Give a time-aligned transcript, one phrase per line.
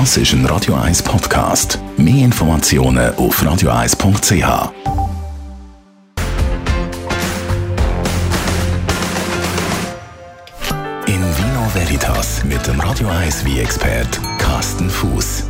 [0.00, 1.78] Das ist ein Radio 1 Podcast.
[1.96, 4.72] Mehr Informationen auf radio1.ch.
[11.06, 15.44] In Vino Veritas mit dem Radio 1 wie expert Carsten Fuß.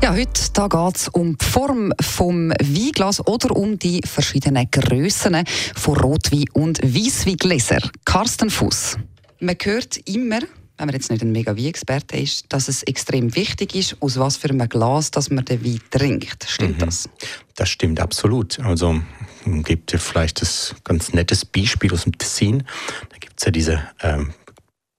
[0.00, 5.42] Ja, heute da geht es um die Form vom Weinglas oder um die verschiedenen Grössen
[5.74, 7.80] von Rotwein und Weißweingläser.
[8.04, 8.98] Carsten Fuß.
[9.40, 10.38] Man hört immer,
[10.76, 14.36] wenn man jetzt nicht ein mega Wein-Experte ist, dass es extrem wichtig ist, aus was
[14.36, 16.46] für einem Glas dass man den Wein trinkt.
[16.48, 16.86] Stimmt mhm.
[16.86, 17.08] das?
[17.54, 18.58] Das stimmt absolut.
[18.60, 19.00] Also
[19.44, 22.64] gibt es vielleicht das ganz nettes Beispiel aus dem Tessin.
[23.10, 24.34] Da gibt es ja diese ähm,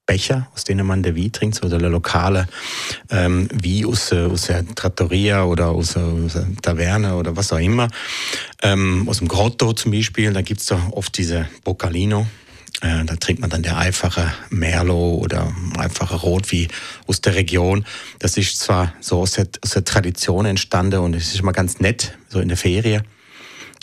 [0.06, 2.46] Becher, aus denen man der Wein trinkt, so der lokale
[3.10, 7.58] ähm, Wein aus, äh, aus der Trattoria oder aus, aus der Taverne oder was auch
[7.58, 7.88] immer.
[8.62, 12.26] Ähm, aus dem Grotto zum Beispiel, da gibt es doch oft diese Boccalino.
[12.82, 16.68] Äh, da trinkt man dann der einfache Merlot oder einfache Rot wie
[17.06, 17.86] aus der Region.
[18.18, 21.80] Das ist zwar so aus der, aus der Tradition entstanden und es ist immer ganz
[21.80, 23.02] nett, so in der Ferie.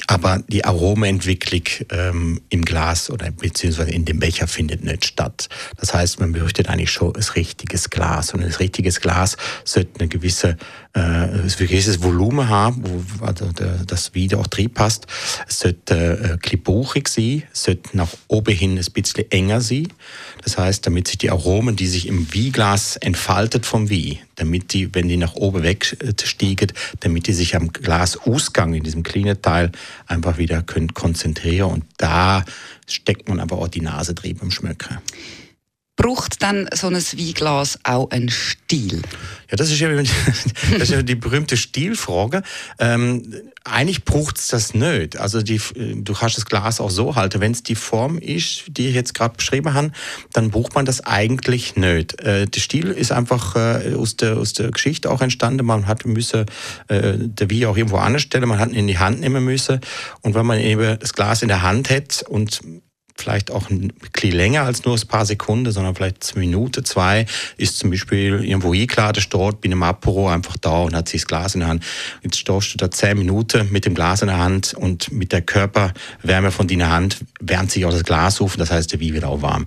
[0.08, 5.50] Aber die Aromeentwicklung ähm, im Glas oder beziehungsweise in dem Becher findet nicht statt.
[5.78, 8.34] Das heißt, man befürchtet eigentlich schon ein richtiges Glas.
[8.34, 10.58] Und ein richtiges Glas sollte eine gewisse,
[10.94, 15.08] äh, ein gewisses Volumen haben, wo also der, das wieder auch drin passt.
[15.48, 15.96] Es sollte
[16.34, 19.88] äh, klibuchig sein, es sollte nach oben hin ein bisschen enger sein.
[20.44, 24.94] Das heißt, damit sich die Aromen, die sich im Wieglas entfaltet vom Wie, damit die,
[24.94, 29.72] wenn die nach oben wegstiegen, damit die sich am Glasausgang in diesem kleinen Teil
[30.08, 32.44] einfach wieder konzentrieren und da
[32.88, 34.98] steckt man aber auch die Nase drin beim Schmöcken.
[36.04, 39.02] Braucht dann so ein Weinglas auch einen Stil?
[39.50, 42.44] Ja, das ist ja, das ist ja die berühmte Stilfrage.
[42.78, 43.24] Ähm,
[43.64, 45.16] eigentlich braucht es das nicht.
[45.16, 45.62] Also die,
[46.04, 47.40] du kannst das Glas auch so halten.
[47.40, 49.92] Wenn es die Form ist, die ich jetzt gerade beschrieben habe,
[50.34, 52.20] dann braucht man das eigentlich nicht.
[52.20, 55.66] Äh, der Stil ist einfach äh, aus, der, aus der Geschichte auch entstanden.
[55.66, 56.48] Man hat müssen
[56.90, 59.80] äh, der Wein auch irgendwo anstellen, man hat ihn in die Hand nehmen müssen.
[60.20, 62.60] Und wenn man eben das Glas in der Hand hat und
[63.16, 67.26] vielleicht auch ein bisschen länger als nur ein paar Sekunden, sondern vielleicht eine Minute, zwei,
[67.58, 71.28] ist zum Beispiel irgendwo eingeladen, dort bei einem Apero einfach da und hat sich das
[71.28, 71.84] Glas in der Hand.
[72.24, 75.42] Jetzt stehst du da zehn Minuten mit dem Glas in der Hand und mit der
[75.42, 79.26] Körperwärme von deiner Hand wärmt sich auch das Glas auf, das heißt, der Wein wird
[79.26, 79.66] auch warm.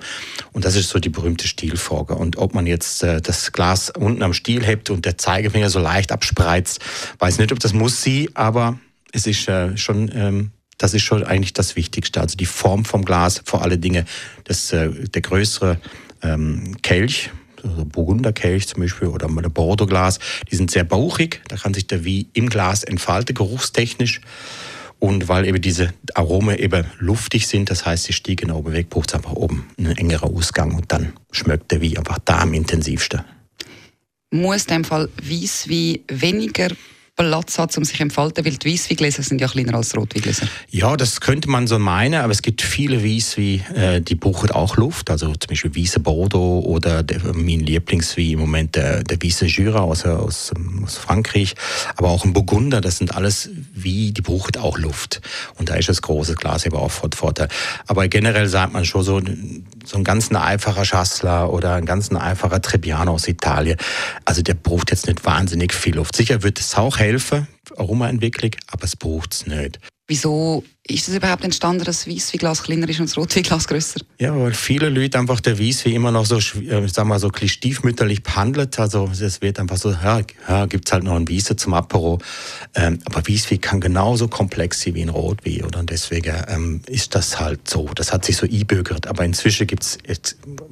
[0.53, 2.15] Und das ist so die berühmte Stilfolge.
[2.15, 5.79] Und ob man jetzt äh, das Glas unten am Stiel hebt und der Zeigefinger so
[5.79, 6.81] leicht abspreizt,
[7.19, 8.79] weiß nicht, ob das muss sie, aber
[9.13, 12.21] es ist äh, schon ähm, das ist schon eigentlich das Wichtigste.
[12.21, 14.07] Also die Form vom Glas, vor allen Dingen
[14.45, 15.81] das, äh, der größere
[16.23, 17.31] ähm, Kelch,
[17.63, 20.19] also Burgunderkelch zum Beispiel oder ein Bordeaux-Glas,
[20.51, 21.43] die sind sehr bauchig.
[21.49, 24.21] Da kann sich der wie im Glas entfalten, geruchstechnisch.
[24.99, 29.11] Und weil eben diese Aromen eben luftig sind, das heißt, sie stiegen oben weg, braucht
[29.11, 33.21] es einfach oben einen engeren Ausgang und dann schmeckt der wie einfach da am intensivsten.
[34.31, 36.69] Muss in dem Fall Weißwein weniger
[37.17, 40.47] Platz hat, um sich entfalten, weil die Weissweingläser sind ja kleiner als Rotweingläser.
[40.71, 44.77] Ja, das könnte man so meinen, aber es gibt viele Weisswein, äh, die brauchen auch
[44.77, 49.47] Luft, also zum Beispiel Weisse Bordeaux oder der, mein Lieblingswein im Moment der, der Weisse
[49.47, 50.53] Jura aus, aus,
[50.85, 51.55] aus Frankreich,
[51.97, 55.23] aber auch ein Burgunder, das sind alles wie, die brauchen auch Luft.
[55.57, 57.49] Und da ist das große Glas eben auch Vorteil.
[57.87, 59.23] Aber generell sagt man schon so,
[59.85, 63.79] so ein ganz einfacher Schassler oder ein ganz einfacher Trebbiano aus Italien,
[64.27, 66.15] also der braucht jetzt nicht wahnsinnig viel Luft.
[66.15, 67.06] Sicher wird es auch helfen,
[67.77, 69.81] Aromaentwicklung, aber es braucht es nicht.
[70.09, 74.03] Wieso ist es überhaupt entstanden, dass Weissweinglas kleiner ist und das Rotweinglas größer?
[74.21, 78.23] Ja, weil viele Leute einfach der Weisswein immer noch so, äh, sag mal, so stiefmütterlich
[78.23, 78.79] behandelt.
[78.79, 82.21] Also es wird einfach so, ja, ja gibt es halt noch ein Weisse zum Apero.
[82.77, 85.65] Ähm, aber Weisswein kann genauso komplex sein wie ein Rotwein.
[85.65, 85.81] Oder?
[85.81, 87.91] Und deswegen ähm, ist das halt so.
[87.93, 89.09] Das hat sich so einbürgert.
[89.09, 89.99] Aber inzwischen gibt es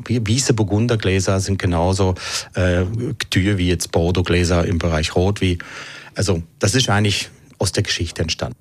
[0.06, 2.15] Weisse Burgundergläser sind genauso
[2.55, 2.84] äh,
[3.31, 5.59] teuer wie jetzt Bordeaux-Gläser im Bereich Rotwein.
[6.15, 8.57] Also das ist eigentlich aus der Geschichte entstanden.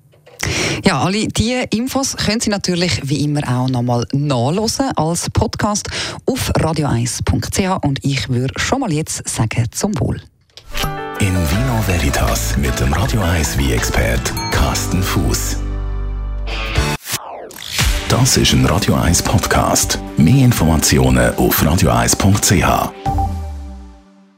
[0.84, 5.88] Ja, alle diese Infos können Sie natürlich wie immer auch nochmal nachlesen als Podcast
[6.26, 10.20] auf radio1.ch und ich würde schon mal jetzt sagen zum Wohl.
[11.20, 15.56] In Vino Veritas mit dem Radio 1 wie expert Carsten Fuß.
[18.08, 19.98] Das ist ein Radio 1 Podcast.
[20.16, 23.13] Mehr Informationen auf radio1.ch.